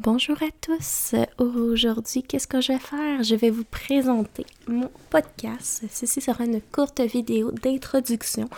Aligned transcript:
Bonjour 0.00 0.36
à 0.44 0.50
tous. 0.60 1.16
Aujourd'hui, 1.38 2.22
qu'est-ce 2.22 2.46
que 2.46 2.60
je 2.60 2.72
vais 2.72 2.78
faire? 2.78 3.24
Je 3.24 3.34
vais 3.34 3.50
vous 3.50 3.64
présenter 3.64 4.46
mon 4.68 4.92
podcast. 5.10 5.82
Ceci 5.90 6.20
sera 6.20 6.44
une 6.44 6.60
courte 6.60 7.00
vidéo 7.00 7.50
d'introduction 7.50 8.48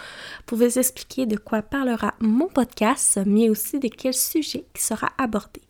pour 0.45 0.58
vous 0.58 0.79
expliquer 0.79 1.24
de 1.24 1.38
quoi 1.38 1.62
parlera 1.62 2.12
mon 2.21 2.48
podcast, 2.48 3.18
mais 3.24 3.48
aussi 3.48 3.79
de 3.79 3.88
quel 3.88 4.12
sujet 4.12 4.66
qui 4.74 4.82
sera 4.82 5.08
abordé. 5.16 5.62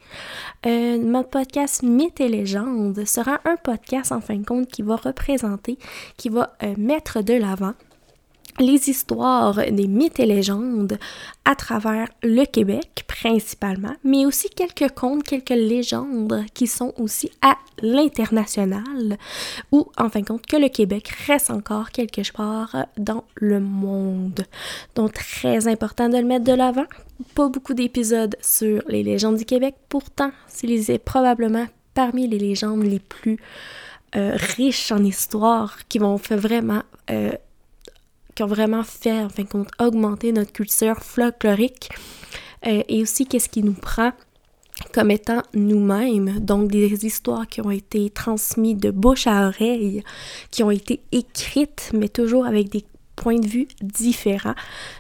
Euh, 0.67 0.99
mon 0.99 1.23
podcast 1.23 1.85
Mythes 1.85 2.21
et 2.21 2.29
légendes 2.29 3.05
sera 3.05 3.39
un 3.45 3.55
podcast 3.55 4.11
en 4.11 4.21
fin 4.21 4.39
de 4.39 4.45
compte 4.45 4.67
qui 4.67 4.83
va 4.83 4.97
représenter, 4.97 5.79
qui 6.17 6.31
va 6.31 6.57
euh, 6.65 6.75
mettre 6.79 7.23
de 7.23 7.35
l'avant 7.35 7.75
les 8.59 8.89
histoires 8.89 9.57
des 9.71 9.87
mythes 9.87 10.21
et 10.21 10.27
légendes 10.27 10.99
à 11.45 11.55
travers 11.55 12.09
le 12.23 12.45
Québec 12.45 13.05
principalement, 13.07 13.95
mais 14.05 14.27
aussi 14.27 14.49
quelques 14.51 14.93
contes, 14.95 15.25
quelques 15.25 15.51
légendes 15.51 16.45
qui 16.55 16.67
sont 16.67 16.93
aussi 16.99 17.31
à 17.43 17.57
l'international, 17.83 19.19
ou 19.73 19.87
en 19.97 20.09
fin 20.09 20.21
de 20.21 20.27
compte 20.27 20.47
que 20.47 20.57
le 20.57 20.69
Québec 20.69 21.09
reste 21.27 21.51
encore 21.51 21.91
quelque 21.91 22.23
part 22.33 22.87
dans 22.97 23.25
le 23.35 23.61
monde. 23.61 24.45
Donc 24.95 25.15
très 25.15 25.69
important 25.69 26.09
de 26.09 26.19
le 26.19 26.25
mettre 26.25 26.45
de 26.45 26.53
l'avant. 26.53 26.87
Pas 27.35 27.49
beaucoup 27.49 27.75
d'épisodes 27.75 28.37
sur 28.41 28.83
les 28.89 29.03
légendes 29.03 29.37
du 29.37 29.45
Québec, 29.45 29.75
pourtant 29.89 30.31
c'est 30.47 30.99
probablement 30.99 31.67
parmi 31.95 32.27
les 32.27 32.39
légendes 32.39 32.85
les 32.85 33.01
plus 33.01 33.39
euh, 34.17 34.33
riches 34.57 34.91
en 34.93 35.03
histoire 35.05 35.79
qui 35.89 35.99
vont 35.99 36.19
faire 36.19 36.39
vraiment 36.39 36.83
euh, 37.11 37.33
vraiment 38.47 38.83
fait, 38.83 39.21
en 39.21 39.29
fin 39.29 39.43
de 39.43 39.49
compte, 39.49 39.71
augmenter 39.79 40.33
notre 40.33 40.53
culture 40.53 40.99
folklorique 40.99 41.91
euh, 42.67 42.83
et 42.89 43.03
aussi 43.03 43.27
qu'est-ce 43.27 43.49
qui 43.49 43.63
nous 43.63 43.73
prend 43.73 44.13
comme 44.93 45.11
étant 45.11 45.43
nous-mêmes, 45.55 46.41
donc 46.41 46.71
des 46.71 47.05
histoires 47.05 47.47
qui 47.47 47.61
ont 47.61 47.71
été 47.71 48.09
transmises 48.11 48.79
de 48.79 48.91
bouche 48.91 49.27
à 49.27 49.49
oreille, 49.49 50.03
qui 50.51 50.63
ont 50.63 50.71
été 50.71 51.01
écrites, 51.13 51.91
mais 51.93 52.09
toujours 52.09 52.47
avec 52.47 52.71
des 52.71 52.85
points 53.15 53.39
de 53.39 53.47
vue 53.47 53.69
différents. 53.83 54.55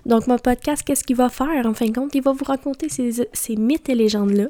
Donc 0.04 0.26
mon 0.26 0.38
podcast, 0.38 0.82
qu'est-ce 0.84 1.04
qu'il 1.04 1.16
va 1.16 1.30
faire? 1.30 1.66
En 1.66 1.74
fin 1.74 1.86
de 1.86 1.94
compte, 1.94 2.14
il 2.14 2.22
va 2.22 2.32
vous 2.32 2.44
raconter 2.44 2.88
ces, 2.88 3.26
ces 3.32 3.56
mythes 3.56 3.88
et 3.88 3.94
légendes-là, 3.94 4.48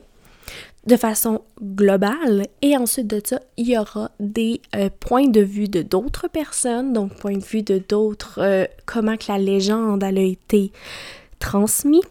de 0.87 0.97
façon 0.97 1.43
globale. 1.63 2.47
Et 2.63 2.77
ensuite 2.77 3.07
de 3.07 3.21
ça, 3.25 3.41
il 3.57 3.69
y 3.69 3.79
aura 3.79 4.11
des 4.19 4.61
euh, 4.75 4.89
points 5.01 5.29
de 5.29 5.41
vue 5.41 5.69
de 5.69 5.83
d'autres 5.83 6.29
personnes, 6.29 6.93
donc 6.93 7.15
point 7.17 7.37
de 7.37 7.45
vue 7.45 7.63
de 7.63 7.83
d'autres, 7.87 8.39
euh, 8.39 8.65
comment 8.87 9.17
que 9.17 9.27
la 9.29 9.39
légende 9.39 10.03
a 10.03 10.11
été 10.11 10.73
transmise. 11.39 12.03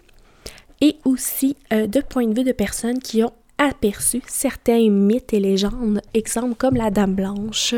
Et 0.82 0.98
aussi 1.04 1.58
euh, 1.74 1.88
de 1.88 2.00
points 2.00 2.28
de 2.28 2.34
vue 2.34 2.46
de 2.46 2.54
personnes 2.54 3.00
qui 3.00 3.24
ont 3.24 3.34
aperçu 3.58 4.22
certains 4.28 4.90
mythes 4.90 5.34
et 5.34 5.40
légendes, 5.40 6.02
exemple 6.14 6.56
comme 6.56 6.76
la 6.76 6.92
Dame 6.92 7.16
Blanche 7.16 7.76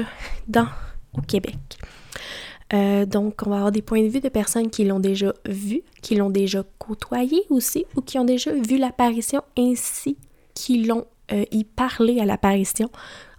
dans 0.48 0.68
au 1.18 1.22
Québec. 1.22 1.58
donc, 2.72 3.42
on 3.46 3.50
va 3.50 3.56
avoir 3.58 3.72
des 3.72 3.82
points 3.82 4.02
de 4.02 4.08
vue 4.08 4.22
de 4.22 4.30
personnes 4.30 4.70
qui 4.70 4.86
l'ont 4.86 5.00
déjà 5.00 5.34
vu, 5.46 5.82
qui 6.02 6.16
l'ont 6.16 6.30
déjà 6.30 6.64
côtoyé 6.78 7.42
aussi, 7.50 7.86
ou 7.98 8.02
qui 8.02 8.18
ont 8.18 8.24
déjà 8.24 8.54
vu 8.54 8.78
l'apparition 8.78 9.42
ainsi 9.58 10.16
qui 10.54 10.84
l'ont 10.84 11.06
euh, 11.32 11.46
y 11.52 11.64
parlé 11.64 12.20
à 12.20 12.26
l'apparition 12.26 12.90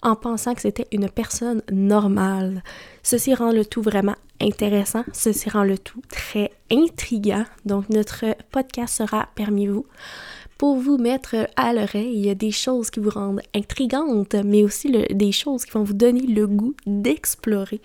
en 0.03 0.17
pensant 0.17 0.55
que 0.55 0.63
c'était 0.63 0.87
une 0.93 1.09
personne 1.09 1.63
normale. 1.71 2.63
Ceci 3.03 3.35
rend 3.35 3.53
le 3.53 3.65
tout 3.65 3.83
vraiment 3.83 4.17
intéressant, 4.41 5.05
ceci 5.13 5.49
rend 5.51 5.65
le 5.65 5.79
tout 5.79 6.03
très 6.09 6.51
intriguant. 6.71 7.45
Donc 7.65 7.89
notre 7.91 8.25
podcast 8.51 8.97
sera 8.97 9.29
parmi 9.37 9.67
vous 9.67 9.87
pour 10.59 10.77
vous 10.77 10.97
mettre 10.97 11.49
à 11.57 11.73
l'oreille 11.73 12.35
des 12.37 12.53
choses 12.53 12.91
qui 12.91 13.01
vous 13.01 13.11
rendent 13.11 13.43
intrigantes, 13.55 14.37
mais 14.45 14.63
aussi 14.63 14.91
des 15.11 15.33
choses 15.33 15.65
qui 15.65 15.73
vont 15.73 15.83
vous 15.83 15.93
donner 15.93 16.23
le 16.23 16.47
goût 16.47 16.75
d'explorer. 16.87 17.81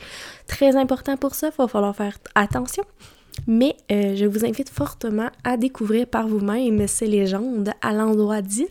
Très 0.48 0.76
important 0.76 1.18
pour 1.18 1.34
ça, 1.34 1.50
il 1.50 1.58
va 1.58 1.68
falloir 1.68 1.96
faire 1.96 2.18
attention. 2.36 2.84
Mais 3.46 3.76
euh, 3.92 4.16
je 4.16 4.26
vous 4.26 4.46
invite 4.46 4.70
fortement 4.70 5.30
à 5.44 5.58
découvrir 5.58 6.08
par 6.08 6.28
vous-même 6.28 6.88
ces 6.88 7.08
légendes 7.08 7.72
à 7.82 7.94
l'endroit 7.94 8.42
dit 8.42 8.68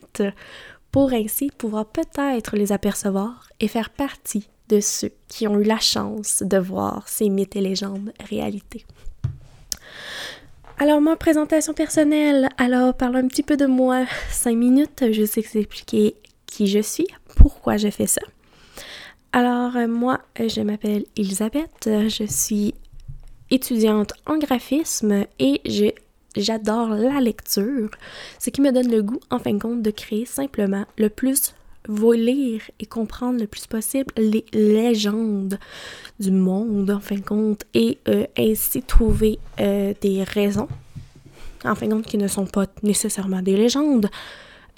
pour 0.91 1.13
ainsi 1.13 1.51
pouvoir 1.57 1.87
peut-être 1.87 2.57
les 2.57 2.73
apercevoir 2.73 3.49
et 3.61 3.69
faire 3.69 3.91
partie 3.91 4.49
de 4.69 4.81
ceux 4.81 5.13
qui 5.29 5.47
ont 5.47 5.61
eu 5.61 5.65
la 5.65 5.79
chance 5.79 6.43
de 6.45 6.59
voir 6.59 7.09
ces 7.09 7.29
mythes 7.29 7.57
et 7.57 7.61
légendes 7.61 8.13
réalité. 8.29 8.85
Alors, 10.79 11.01
ma 11.01 11.17
présentation 11.17 11.73
personnelle, 11.73 12.51
alors 12.59 12.95
parlons 12.95 13.21
un 13.21 13.29
petit 13.29 13.43
peu 13.43 13.57
de 13.57 13.67
moi, 13.67 14.05
cinq 14.31 14.57
minutes, 14.57 15.05
je 15.11 15.25
c'est 15.25 15.41
expliquer 15.41 16.17
qui 16.47 16.67
je 16.67 16.81
suis, 16.81 17.07
pourquoi 17.37 17.77
je 17.77 17.89
fais 17.89 18.07
ça. 18.07 18.21
Alors, 19.33 19.77
euh, 19.77 19.89
moi, 19.89 20.21
je 20.39 20.61
m'appelle 20.61 21.05
Elisabeth, 21.17 21.89
je 21.89 22.25
suis 22.27 22.75
étudiante 23.51 24.13
en 24.27 24.39
graphisme 24.39 25.25
et 25.39 25.61
j'adore 26.37 26.91
la 26.91 27.21
lecture, 27.21 27.91
ce 28.39 28.51
qui 28.51 28.61
me 28.61 28.73
donne 28.73 28.91
le 28.91 29.03
goût, 29.03 29.21
en 29.31 29.39
fin 29.39 29.55
de 29.55 29.59
compte, 29.61 29.83
de 29.83 29.91
créer 29.91 30.25
simplement 30.25 30.85
le 30.99 31.09
plus 31.09 31.55
vous 31.89 32.13
lire 32.13 32.63
et 32.81 32.87
comprendre 32.87 33.41
le 33.41 33.47
plus 33.47 33.67
possible 33.67 34.13
les 34.17 34.45
légendes 34.53 35.59
du 36.19 36.31
monde, 36.31 36.91
en 36.91 37.01
fin 37.01 37.17
de 37.17 37.21
compte, 37.21 37.65
et 37.75 37.99
euh, 38.09 38.27
ainsi 38.39 38.83
trouver 38.83 39.39
euh, 39.61 39.95
des 40.01 40.23
raisons, 40.25 40.69
en 41.65 41.75
fin 41.75 41.87
de 41.87 41.95
compte, 41.95 42.07
qui 42.07 42.19
ne 42.19 42.29
sont 42.29 42.47
pas 42.47 42.67
nécessairement 42.83 43.43
des 43.43 43.57
légendes. 43.57 44.09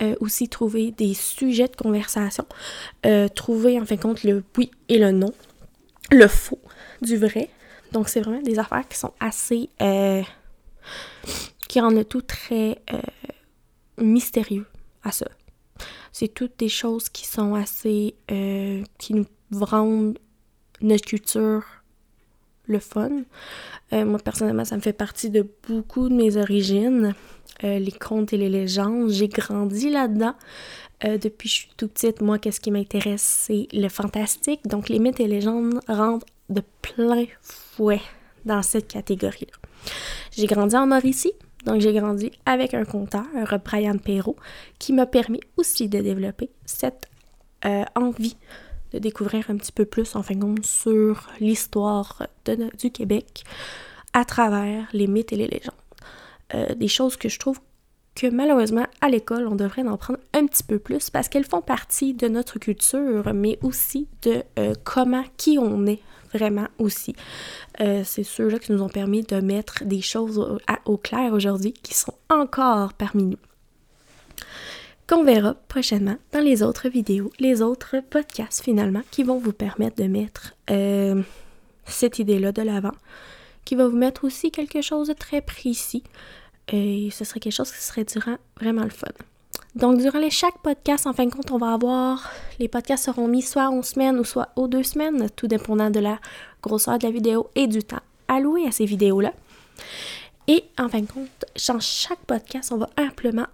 Euh, 0.00 0.14
aussi 0.20 0.48
trouver 0.48 0.92
des 0.92 1.12
sujets 1.12 1.66
de 1.66 1.74
conversation, 1.74 2.44
trouver 3.34 3.80
en 3.80 3.84
fin 3.84 3.96
de 3.96 4.00
compte 4.00 4.22
le 4.22 4.44
oui 4.56 4.70
et 4.88 4.96
le 4.96 5.10
non, 5.10 5.32
le 6.12 6.28
faux 6.28 6.60
du 7.02 7.16
vrai, 7.16 7.50
donc, 7.92 8.08
c'est 8.08 8.20
vraiment 8.20 8.42
des 8.42 8.58
affaires 8.58 8.86
qui 8.88 8.98
sont 8.98 9.12
assez. 9.20 9.70
Euh, 9.82 10.22
qui 11.68 11.80
rendent 11.80 11.96
le 11.96 12.04
tout 12.04 12.22
très 12.22 12.80
euh, 12.92 13.00
mystérieux 13.98 14.66
à 15.02 15.12
ça. 15.12 15.26
C'est 16.12 16.28
toutes 16.28 16.58
des 16.58 16.68
choses 16.68 17.08
qui 17.08 17.26
sont 17.26 17.54
assez. 17.54 18.14
Euh, 18.30 18.82
qui 18.98 19.14
nous 19.14 19.26
rendent 19.52 20.18
notre 20.80 21.04
culture 21.06 21.64
le 22.66 22.78
fun. 22.80 23.22
moi, 23.92 24.18
personnellement, 24.18 24.66
ça 24.66 24.76
me 24.76 24.82
fait 24.82 24.92
partie 24.92 25.30
de 25.30 25.48
beaucoup 25.66 26.10
de 26.10 26.14
mes 26.14 26.36
origines. 26.36 27.14
les 27.62 27.92
contes 27.92 28.34
et 28.34 28.36
les 28.36 28.50
légendes. 28.50 29.08
J'ai 29.08 29.28
grandi 29.28 29.88
là-dedans. 29.88 30.34
depuis 31.02 31.48
que 31.48 31.54
je 31.54 31.60
suis 31.60 31.70
toute 31.78 31.94
petite, 31.94 32.20
moi, 32.20 32.38
qu'est-ce 32.38 32.60
qui 32.60 32.70
m'intéresse, 32.70 33.22
c'est 33.22 33.68
le 33.72 33.88
fantastique. 33.88 34.68
Donc, 34.68 34.90
les 34.90 34.98
mythes 34.98 35.18
et 35.18 35.28
légendes 35.28 35.80
rentrent 35.88 36.26
de 36.48 36.62
plein 36.82 37.26
fouet 37.40 38.00
dans 38.44 38.62
cette 38.62 38.88
catégorie-là. 38.88 39.56
J'ai 40.32 40.46
grandi 40.46 40.76
en 40.76 40.86
Mauricie, 40.86 41.32
donc 41.64 41.80
j'ai 41.80 41.92
grandi 41.92 42.32
avec 42.46 42.74
un 42.74 42.84
conteur, 42.84 43.24
Brian 43.64 43.98
Perrault, 43.98 44.36
qui 44.78 44.92
m'a 44.92 45.06
permis 45.06 45.40
aussi 45.56 45.88
de 45.88 46.00
développer 46.00 46.50
cette 46.64 47.08
euh, 47.64 47.84
envie 47.94 48.36
de 48.92 48.98
découvrir 48.98 49.50
un 49.50 49.56
petit 49.56 49.72
peu 49.72 49.84
plus, 49.84 50.16
en 50.16 50.22
fin 50.22 50.34
de 50.34 50.40
compte, 50.40 50.64
sur 50.64 51.28
l'histoire 51.40 52.26
du 52.78 52.90
Québec 52.90 53.44
à 54.12 54.24
travers 54.24 54.88
les 54.92 55.06
mythes 55.06 55.32
et 55.32 55.36
les 55.36 55.48
légendes. 55.48 55.74
Euh, 56.54 56.74
des 56.74 56.88
choses 56.88 57.16
que 57.16 57.28
je 57.28 57.38
trouve 57.38 57.60
que 58.14 58.26
malheureusement, 58.26 58.86
à 59.00 59.08
l'école, 59.08 59.46
on 59.46 59.54
devrait 59.54 59.86
en 59.86 59.96
prendre 59.96 60.18
un 60.32 60.46
petit 60.46 60.64
peu 60.64 60.78
plus 60.78 61.10
parce 61.10 61.28
qu'elles 61.28 61.44
font 61.44 61.60
partie 61.60 62.14
de 62.14 62.26
notre 62.26 62.58
culture, 62.58 63.32
mais 63.34 63.58
aussi 63.62 64.08
de 64.22 64.42
euh, 64.58 64.74
comment, 64.84 65.24
qui 65.36 65.58
on 65.58 65.86
est 65.86 66.00
vraiment 66.32 66.68
aussi. 66.78 67.14
Euh, 67.80 68.02
c'est 68.04 68.22
ceux-là 68.22 68.58
qui 68.58 68.72
nous 68.72 68.82
ont 68.82 68.88
permis 68.88 69.22
de 69.22 69.40
mettre 69.40 69.84
des 69.84 70.00
choses 70.00 70.38
au, 70.86 70.96
clair 70.96 71.32
aujourd'hui 71.32 71.72
qui 71.72 71.94
sont 71.94 72.14
encore 72.28 72.92
parmi 72.94 73.24
nous. 73.24 73.38
Qu'on 75.06 75.24
verra 75.24 75.54
prochainement 75.68 76.16
dans 76.32 76.40
les 76.40 76.62
autres 76.62 76.88
vidéos, 76.88 77.30
les 77.38 77.62
autres 77.62 77.96
podcasts 78.10 78.62
finalement 78.62 79.02
qui 79.10 79.22
vont 79.22 79.38
vous 79.38 79.52
permettre 79.52 79.96
de 79.96 80.08
mettre 80.08 80.54
euh, 80.70 81.22
cette 81.86 82.18
idée-là 82.18 82.52
de 82.52 82.62
l'avant, 82.62 82.92
qui 83.64 83.74
va 83.74 83.88
vous 83.88 83.96
mettre 83.96 84.24
aussi 84.24 84.50
quelque 84.50 84.82
chose 84.82 85.08
de 85.08 85.14
très 85.14 85.40
précis 85.40 86.02
et 86.70 87.08
ce 87.10 87.24
serait 87.24 87.40
quelque 87.40 87.54
chose 87.54 87.72
qui 87.72 87.82
serait 87.82 88.04
durant 88.04 88.36
vraiment 88.60 88.84
le 88.84 88.90
fun. 88.90 89.08
Donc, 89.74 89.98
durant 89.98 90.18
les 90.18 90.30
chaque 90.30 90.58
podcast, 90.58 91.06
en 91.06 91.12
fin 91.12 91.26
de 91.26 91.32
compte, 91.32 91.50
on 91.50 91.58
va 91.58 91.72
avoir. 91.72 92.30
Les 92.58 92.68
podcasts 92.68 93.04
seront 93.04 93.28
mis 93.28 93.42
soit 93.42 93.68
en 93.68 93.82
semaine 93.82 94.18
ou 94.18 94.24
soit 94.24 94.48
aux 94.56 94.66
deux 94.66 94.82
semaines, 94.82 95.28
tout 95.36 95.46
dépendant 95.46 95.90
de 95.90 96.00
la 96.00 96.18
grosseur 96.62 96.98
de 96.98 97.06
la 97.06 97.12
vidéo 97.12 97.48
et 97.54 97.66
du 97.66 97.82
temps 97.82 98.00
alloué 98.28 98.66
à 98.66 98.72
ces 98.72 98.86
vidéos-là. 98.86 99.32
Et 100.46 100.64
en 100.78 100.88
fin 100.88 101.00
de 101.00 101.06
compte, 101.06 101.44
dans 101.68 101.80
chaque 101.80 102.24
podcast, 102.26 102.72
on 102.72 102.78
va 102.78 102.88
amplement 102.98 103.46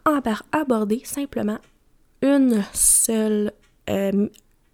aborder 0.52 1.02
simplement 1.04 1.58
une 2.22 2.64
seule 2.72 3.52
euh, 3.90 4.28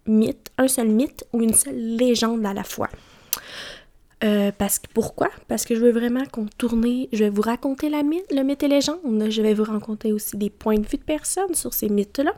mythe, 0.05 0.51
un 0.57 0.67
seul 0.67 0.87
mythe 0.87 1.25
ou 1.33 1.41
une 1.41 1.53
seule 1.53 1.75
légende 1.75 2.45
à 2.45 2.53
la 2.53 2.63
fois. 2.63 2.89
Euh, 4.23 4.51
parce 4.55 4.77
que 4.77 4.87
pourquoi? 4.93 5.29
Parce 5.47 5.65
que 5.65 5.73
je 5.73 5.81
veux 5.81 5.91
vraiment 5.91 6.25
qu'on 6.25 6.45
tourne, 6.45 6.85
je 7.11 7.23
vais 7.23 7.29
vous 7.29 7.41
raconter 7.41 7.89
la 7.89 8.03
mythe, 8.03 8.31
le 8.31 8.43
mythe 8.43 8.61
et 8.61 8.67
légende. 8.67 9.27
Je 9.29 9.41
vais 9.41 9.53
vous 9.53 9.63
raconter 9.63 10.13
aussi 10.13 10.37
des 10.37 10.49
points 10.51 10.77
de 10.77 10.85
vue 10.85 10.97
de 10.97 11.03
personnes 11.03 11.55
sur 11.55 11.73
ces 11.73 11.89
mythes-là. 11.89 12.33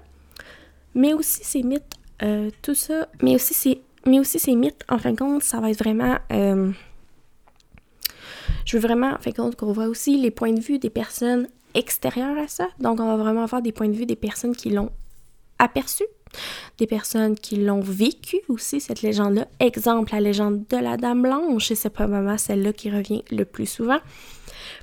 Mais 0.96 1.14
aussi 1.14 1.44
ces 1.44 1.64
mythes, 1.64 1.84
euh, 2.22 2.50
tout 2.62 2.76
ça, 2.76 3.10
mais 3.22 3.36
aussi 3.36 3.54
ces, 3.54 3.82
mais 4.06 4.20
aussi 4.20 4.40
ces 4.40 4.56
mythes, 4.56 4.84
en 4.90 4.98
fin 4.98 5.12
de 5.12 5.18
compte, 5.18 5.44
ça 5.44 5.60
va 5.60 5.72
être 5.72 5.80
vraiment... 5.80 6.18
Euh, 6.32 6.72
je 8.66 8.78
veux 8.78 8.82
vraiment, 8.82 9.12
en 9.12 9.18
fin 9.18 9.32
de 9.32 9.36
compte, 9.36 9.56
qu'on 9.58 9.74
voit 9.74 9.88
aussi 9.88 10.18
les 10.18 10.32
points 10.32 10.54
de 10.54 10.62
vue 10.62 10.80
des 10.80 10.90
personnes 10.90 11.48
extérieures 11.74 12.38
à 12.38 12.48
ça. 12.48 12.68
Donc, 12.80 13.02
on 13.02 13.08
va 13.08 13.18
vraiment 13.18 13.44
avoir 13.44 13.62
des 13.62 13.74
points 13.74 13.90
de 13.90 13.96
vue 13.96 14.06
des 14.06 14.16
personnes 14.16 14.56
qui 14.56 14.70
l'ont 14.70 14.92
aperçu, 15.60 16.04
des 16.78 16.88
personnes 16.88 17.36
qui 17.36 17.58
l'ont 17.58 17.82
vécu 17.82 18.38
aussi, 18.48 18.80
cette 18.80 19.02
légende-là. 19.02 19.48
Exemple, 19.60 20.14
la 20.14 20.22
légende 20.22 20.66
de 20.70 20.78
la 20.78 20.98
Dame 20.98 21.22
Blanche, 21.22 21.72
et 21.72 21.76
c'est 21.76 21.90
probablement 21.90 22.38
celle-là 22.38 22.74
qui 22.74 22.90
revient 22.92 23.24
le 23.32 23.46
plus 23.46 23.66
souvent. 23.66 24.00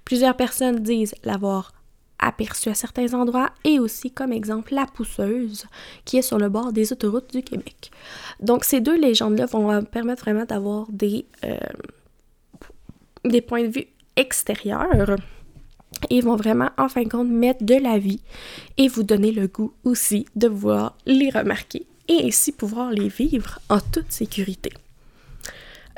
Plusieurs 0.05 0.37
personnes 0.37 0.81
disent 0.81 1.14
l'avoir 1.25 1.73
aperçu 2.20 2.69
à 2.69 2.75
certains 2.75 3.14
endroits 3.14 3.50
et 3.64 3.79
aussi 3.79 4.11
comme 4.11 4.32
exemple 4.32 4.75
la 4.75 4.87
pousseuse 4.87 5.67
qui 6.05 6.19
est 6.19 6.23
sur 6.23 6.38
le 6.38 6.49
bord 6.49 6.73
des 6.73 6.93
autoroutes 6.93 7.32
du 7.32 7.43
Québec. 7.43 7.91
Donc 8.41 8.64
ces 8.64 8.81
deux 8.81 8.99
légendes-là 8.99 9.47
vont 9.47 9.82
permettre 9.85 10.23
vraiment 10.23 10.44
d'avoir 10.44 10.87
des, 10.91 11.25
euh, 11.44 11.56
des 13.25 13.41
points 13.41 13.62
de 13.62 13.69
vue 13.69 13.87
extérieurs 14.17 15.17
et 16.08 16.20
vont 16.20 16.37
vraiment 16.37 16.70
en 16.78 16.88
fin 16.88 17.02
de 17.02 17.08
compte 17.08 17.28
mettre 17.28 17.64
de 17.64 17.75
la 17.75 17.98
vie 17.98 18.20
et 18.78 18.88
vous 18.88 19.02
donner 19.02 19.32
le 19.32 19.46
goût 19.46 19.72
aussi 19.84 20.26
de 20.37 20.48
voir 20.48 20.96
les 21.06 21.31
remarquer 21.31 21.87
et 22.08 22.25
ainsi 22.25 22.52
pouvoir 22.52 22.90
les 22.90 23.08
vivre 23.08 23.58
en 23.69 23.81
toute 23.81 24.10
sécurité. 24.10 24.72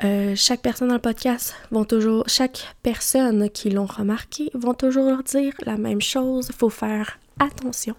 Euh, 0.03 0.33
chaque 0.35 0.61
personne 0.61 0.89
dans 0.89 0.95
le 0.95 1.01
podcast 1.01 1.55
vont 1.71 1.85
toujours, 1.85 2.23
chaque 2.27 2.75
personne 2.81 3.49
qui 3.49 3.69
l'ont 3.69 3.85
remarqué 3.85 4.49
vont 4.53 4.73
toujours 4.73 5.05
leur 5.05 5.23
dire 5.23 5.53
la 5.65 5.77
même 5.77 6.01
chose. 6.01 6.47
Il 6.49 6.55
faut 6.55 6.69
faire 6.69 7.19
attention 7.39 7.95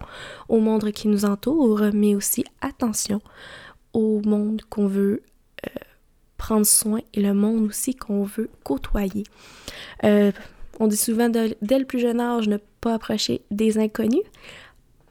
au 0.49 0.59
monde 0.59 0.91
qui 0.91 1.07
nous 1.07 1.25
entoure, 1.25 1.81
mais 1.93 2.15
aussi 2.15 2.45
attention 2.61 3.21
au 3.93 4.21
monde 4.23 4.61
qu'on 4.69 4.87
veut 4.87 5.23
euh, 5.65 5.69
prendre 6.37 6.65
soin 6.65 6.99
et 7.13 7.21
le 7.21 7.33
monde 7.33 7.65
aussi 7.65 7.95
qu'on 7.95 8.23
veut 8.23 8.49
côtoyer. 8.63 9.23
Euh, 10.03 10.31
on 10.79 10.87
dit 10.87 10.97
souvent 10.97 11.29
dès 11.29 11.79
le 11.79 11.85
plus 11.85 11.99
jeune 11.99 12.19
âge 12.19 12.47
ne 12.47 12.57
pas 12.81 12.93
approcher 12.93 13.41
des 13.51 13.77
inconnus. 13.77 14.23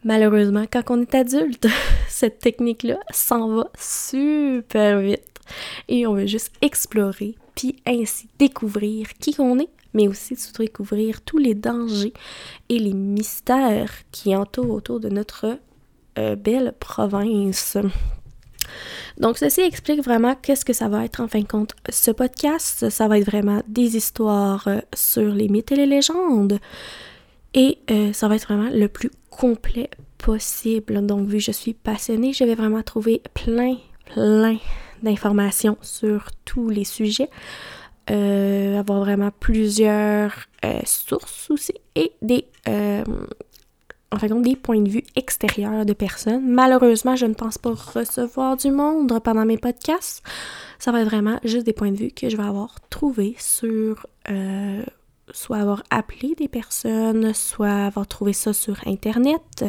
Malheureusement, 0.04 0.66
quand 0.70 0.82
on 0.90 1.00
est 1.00 1.14
adulte, 1.14 1.66
cette 2.08 2.38
technique-là 2.38 3.00
s'en 3.10 3.48
va 3.48 3.70
super 3.78 5.00
vite 5.00 5.40
et 5.88 6.06
on 6.06 6.14
veut 6.14 6.26
juste 6.26 6.52
explorer, 6.60 7.34
puis 7.54 7.76
ainsi 7.86 8.28
découvrir 8.38 9.08
qui 9.14 9.34
on 9.38 9.58
est, 9.58 9.70
mais 9.94 10.08
aussi 10.08 10.36
découvrir 10.58 11.22
tous 11.22 11.38
les 11.38 11.54
dangers 11.54 12.12
et 12.68 12.78
les 12.78 12.92
mystères 12.92 13.92
qui 14.10 14.34
entourent 14.34 14.70
autour 14.70 15.00
de 15.00 15.08
notre 15.08 15.58
euh, 16.18 16.36
belle 16.36 16.74
province. 16.78 17.78
Donc, 19.18 19.38
ceci 19.38 19.60
explique 19.60 20.02
vraiment 20.02 20.34
qu'est-ce 20.34 20.64
que 20.64 20.72
ça 20.72 20.88
va 20.88 21.04
être 21.04 21.20
en 21.20 21.28
fin 21.28 21.40
de 21.40 21.46
compte. 21.46 21.72
Ce 21.88 22.10
podcast, 22.10 22.90
ça 22.90 23.08
va 23.08 23.18
être 23.18 23.26
vraiment 23.26 23.62
des 23.68 23.96
histoires 23.96 24.66
euh, 24.66 24.80
sur 24.94 25.32
les 25.32 25.48
mythes 25.48 25.72
et 25.72 25.76
les 25.76 25.86
légendes. 25.86 26.58
Et 27.54 27.78
euh, 27.90 28.12
ça 28.12 28.28
va 28.28 28.36
être 28.36 28.46
vraiment 28.46 28.70
le 28.72 28.88
plus 28.88 29.10
complet 29.30 29.90
possible. 30.18 31.04
Donc, 31.06 31.28
vu 31.28 31.38
que 31.38 31.44
je 31.44 31.52
suis 31.52 31.74
passionnée, 31.74 32.32
je 32.32 32.44
vais 32.44 32.54
vraiment 32.54 32.82
trouver 32.82 33.22
plein, 33.34 33.76
plein 34.06 34.58
d'informations 35.02 35.76
sur 35.82 36.30
tous 36.44 36.68
les 36.68 36.84
sujets. 36.84 37.30
Euh, 38.10 38.78
avoir 38.78 39.00
vraiment 39.00 39.30
plusieurs 39.40 40.32
sources 40.84 41.50
aussi 41.50 41.72
et 41.94 42.12
des, 42.20 42.44
euh, 44.12 44.40
des 44.40 44.56
points 44.56 44.80
de 44.80 44.88
vue 44.88 45.04
extérieurs 45.16 45.86
de 45.86 45.92
personnes. 45.92 46.46
Malheureusement, 46.46 47.16
je 47.16 47.26
ne 47.26 47.34
pense 47.34 47.58
pas 47.58 47.70
recevoir 47.70 48.56
du 48.56 48.70
monde 48.70 49.18
pendant 49.22 49.44
mes 49.44 49.58
podcasts. 49.58 50.22
Ça 50.78 50.92
va 50.92 51.00
être 51.00 51.08
vraiment 51.08 51.38
juste 51.44 51.66
des 51.66 51.72
points 51.72 51.92
de 51.92 51.96
vue 51.96 52.10
que 52.10 52.28
je 52.28 52.36
vais 52.36 52.42
avoir 52.42 52.76
trouvé 52.90 53.36
sur 53.38 54.06
soit 55.32 55.56
avoir 55.58 55.82
appelé 55.90 56.34
des 56.36 56.48
personnes, 56.48 57.32
soit 57.34 57.86
avoir 57.86 58.06
trouvé 58.06 58.32
ça 58.32 58.52
sur 58.52 58.76
Internet 58.86 59.64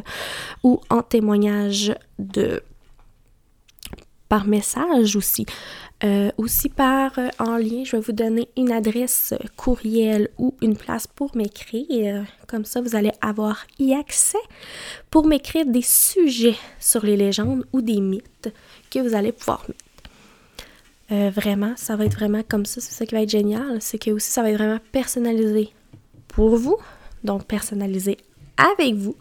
ou 0.63 0.81
en 0.89 1.01
témoignage 1.01 1.95
de 2.19 2.61
par 4.35 4.47
message 4.47 5.15
aussi. 5.15 5.45
Euh, 6.03 6.29
aussi 6.37 6.67
par 6.67 7.17
euh, 7.19 7.29
en 7.39 7.55
lien, 7.55 7.85
je 7.85 7.95
vais 7.95 8.01
vous 8.01 8.11
donner 8.11 8.49
une 8.57 8.73
adresse 8.73 9.33
courriel 9.55 10.27
ou 10.37 10.53
une 10.61 10.75
place 10.75 11.07
pour 11.07 11.37
m'écrire. 11.37 12.25
Comme 12.45 12.65
ça, 12.65 12.81
vous 12.81 12.97
allez 12.97 13.13
avoir 13.21 13.65
y 13.79 13.93
accès 13.93 14.45
pour 15.09 15.25
m'écrire 15.25 15.65
des 15.65 15.81
sujets 15.81 16.57
sur 16.81 17.05
les 17.05 17.15
légendes 17.15 17.65
ou 17.71 17.81
des 17.81 18.01
mythes 18.01 18.53
que 18.91 18.99
vous 18.99 19.15
allez 19.15 19.31
pouvoir 19.31 19.63
mettre. 19.69 19.85
Euh, 21.13 21.29
vraiment, 21.29 21.71
ça 21.77 21.95
va 21.95 22.03
être 22.03 22.15
vraiment 22.15 22.43
comme 22.45 22.65
ça. 22.65 22.81
C'est 22.81 22.91
ça 22.91 23.05
qui 23.05 23.15
va 23.15 23.21
être 23.21 23.29
génial. 23.29 23.81
C'est 23.81 23.99
que 23.99 24.11
aussi, 24.11 24.29
ça 24.29 24.41
va 24.41 24.49
être 24.51 24.57
vraiment 24.57 24.81
personnalisé 24.91 25.69
pour 26.27 26.57
vous. 26.57 26.75
Donc, 27.23 27.45
personnalisé 27.45 28.17
avec 28.57 28.95
vous 28.95 29.15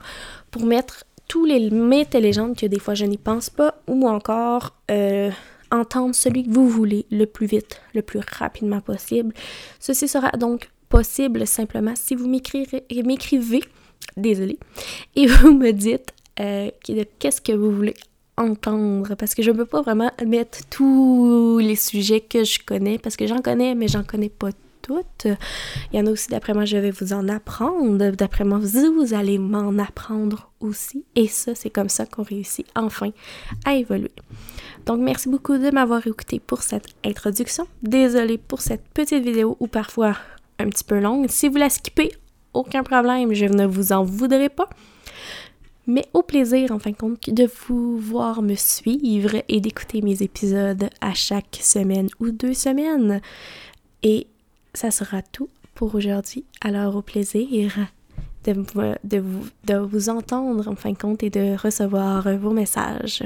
pour 0.51 0.67
mettre 0.67 1.05
tous 1.29 1.45
les 1.45 1.71
mythes 1.71 2.15
et 2.15 2.21
légendes 2.21 2.57
que 2.57 2.67
des 2.67 2.79
fois 2.79 2.95
je 2.95 3.05
n'y 3.05 3.19
pense 3.19 3.51
pas, 3.51 3.81
ou 3.89 4.09
encore 4.09 4.75
euh, 4.91 5.31
entendre 5.71 6.15
celui 6.15 6.45
que 6.45 6.51
vous 6.51 6.69
voulez 6.69 7.07
le 7.11 7.27
plus 7.27 7.47
vite, 7.47 7.81
le 7.95 8.03
plus 8.03 8.21
rapidement 8.39 8.81
possible. 8.81 9.35
Ceci 9.81 10.09
sera 10.09 10.31
donc 10.33 10.71
possible 10.89 11.47
simplement 11.47 11.95
si 11.97 12.15
vous 12.15 12.29
m'écrivez, 12.29 12.85
désolé, 14.17 14.59
et 15.17 15.27
vous 15.29 15.55
me 15.55 15.73
dites 15.73 16.11
euh, 16.41 16.71
qu'est-ce 17.19 17.41
que 17.41 17.53
vous 17.53 17.71
voulez 17.71 17.95
entendre? 18.37 19.15
Parce 19.15 19.35
que 19.35 19.43
je 19.43 19.51
ne 19.51 19.57
peux 19.57 19.67
pas 19.67 19.83
vraiment 19.83 20.11
mettre 20.27 20.59
tous 20.69 21.59
les 21.59 21.77
sujets 21.77 22.21
que 22.21 22.45
je 22.45 22.59
connais 22.65 22.99
parce 22.99 23.17
que 23.17 23.27
j'en 23.27 23.41
connais 23.41 23.75
mais 23.75 23.87
j'en 23.87 24.03
connais 24.03 24.29
pas 24.29 24.51
Il 25.25 25.37
y 25.93 26.01
en 26.01 26.07
a 26.07 26.11
aussi, 26.11 26.29
d'après 26.29 26.55
moi, 26.55 26.65
je 26.65 26.77
vais 26.77 26.91
vous 26.91 27.13
en 27.13 27.29
apprendre. 27.29 28.11
D'après 28.11 28.45
moi, 28.45 28.59
vous, 28.63 29.15
allez 29.15 29.39
m'en 29.39 29.79
apprendre 29.79 30.51
aussi. 30.61 31.05
Et 31.15 31.29
ça, 31.29 31.55
c'est 31.55 31.71
comme 31.71 31.89
ça 31.89 32.07
qu'on 32.07 32.23
réussit 32.23 32.67
enfin 32.75 33.11
à 33.65 33.75
évoluer. 33.75 34.13
Donc, 34.87 35.01
merci 35.01 35.29
beaucoup 35.29 35.59
de 35.59 35.71
m'avoir 35.71 36.07
écouté 36.07 36.41
pour 36.41 36.63
cette 36.63 36.89
introduction. 37.05 37.67
Désolée 37.83 38.39
pour 38.39 38.61
cette 38.61 38.87
petite 38.89 39.25
vidéo 39.25 39.57
ou 39.61 39.67
parfois 39.67 40.17
un 40.59 40.69
petit 40.69 40.85
peu 40.85 41.01
longue. 41.01 41.27
Si 41.29 41.49
vous 41.49 41.57
la 41.57 41.71
skippez, 41.71 42.13
aucun 42.53 42.83
problème, 42.83 43.35
je 43.35 43.47
ne 43.47 43.67
vous 43.67 43.93
en 43.93 44.05
voudrais 44.05 44.49
pas. 44.49 44.69
Mais 45.87 46.07
au 46.15 46.23
plaisir, 46.23 46.73
en 46.73 46.79
fin 46.79 46.91
de 46.91 46.97
compte, 46.97 47.29
de 47.29 47.49
vous 47.67 47.99
voir 47.99 48.41
me 48.41 48.55
suivre 48.55 49.43
et 49.49 49.61
d'écouter 49.61 50.01
mes 50.01 50.23
épisodes 50.23 50.89
à 51.01 51.13
chaque 51.13 51.59
semaine 51.61 52.09
ou 52.21 52.31
deux 52.31 52.55
semaines. 52.55 53.21
Et 54.03 54.27
ça 54.75 54.91
sera 54.91 55.23
tout 55.23 55.49
pour 55.75 55.95
aujourd'hui. 55.95 56.45
Alors 56.61 56.97
au 56.97 57.03
plaisir 57.03 57.73
de, 58.45 58.53
de, 59.05 59.19
vous, 59.19 59.47
de 59.65 59.75
vous 59.77 60.09
entendre 60.09 60.69
en 60.69 60.77
fin 60.77 60.93
de 60.93 60.99
compte 60.99 61.23
et 61.23 61.31
de 61.31 61.57
recevoir 61.57 62.37
vos 62.37 62.51
messages. 62.51 63.23